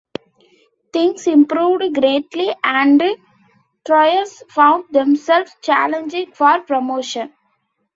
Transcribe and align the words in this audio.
Things 0.93 1.27
improved 1.27 1.93
greatly 1.93 2.55
and 2.63 3.03
Troyes 3.85 4.41
found 4.49 4.85
themselves 4.89 5.55
challenging 5.61 6.31
for 6.31 6.59
promotion. 6.61 7.31